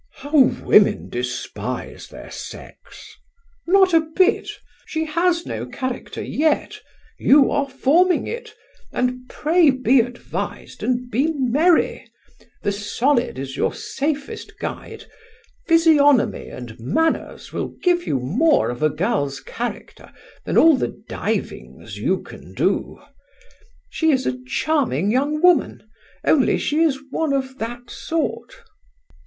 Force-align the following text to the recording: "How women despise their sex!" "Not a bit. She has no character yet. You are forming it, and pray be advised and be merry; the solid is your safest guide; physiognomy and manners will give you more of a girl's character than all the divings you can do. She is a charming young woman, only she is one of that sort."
"How 0.15 0.31
women 0.35 1.09
despise 1.11 2.07
their 2.07 2.31
sex!" 2.31 3.07
"Not 3.67 3.93
a 3.93 4.01
bit. 4.01 4.49
She 4.87 5.05
has 5.05 5.45
no 5.45 5.67
character 5.67 6.23
yet. 6.23 6.79
You 7.19 7.51
are 7.51 7.69
forming 7.69 8.25
it, 8.25 8.55
and 8.91 9.29
pray 9.29 9.69
be 9.69 9.99
advised 9.99 10.81
and 10.81 11.11
be 11.11 11.27
merry; 11.33 12.07
the 12.63 12.71
solid 12.71 13.37
is 13.37 13.55
your 13.55 13.75
safest 13.75 14.57
guide; 14.57 15.05
physiognomy 15.67 16.49
and 16.49 16.79
manners 16.79 17.53
will 17.53 17.67
give 17.83 18.07
you 18.07 18.19
more 18.19 18.71
of 18.71 18.81
a 18.81 18.89
girl's 18.89 19.39
character 19.39 20.11
than 20.45 20.57
all 20.57 20.75
the 20.77 20.99
divings 21.09 21.97
you 21.99 22.23
can 22.23 22.55
do. 22.55 22.99
She 23.87 24.09
is 24.09 24.25
a 24.25 24.43
charming 24.47 25.11
young 25.11 25.43
woman, 25.43 25.87
only 26.25 26.57
she 26.57 26.79
is 26.81 26.97
one 27.11 27.33
of 27.33 27.59
that 27.59 27.91
sort." 27.91 28.63